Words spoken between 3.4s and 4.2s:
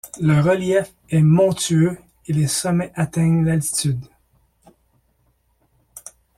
d'altitude.